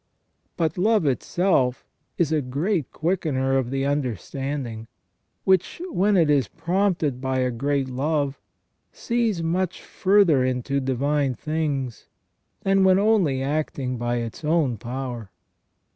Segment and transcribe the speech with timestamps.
[0.57, 1.85] But love itself
[2.17, 4.87] is a great quickener of the under standing,
[5.43, 8.39] which, when it is prompted by a great love,
[8.91, 12.07] sees much further into divine things
[12.63, 15.29] than when only acting by its own power.